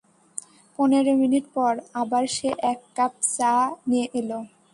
পনের 0.75 1.07
মিনিট 1.21 1.45
পর 1.55 1.73
আবার 2.01 2.23
সে 2.35 2.49
এক 2.71 2.79
কাপ 2.97 3.13
চা 3.35 3.53
নিয়ে 3.89 4.05
এল। 4.19 4.29